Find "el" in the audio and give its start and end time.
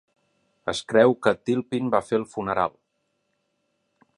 2.21-2.25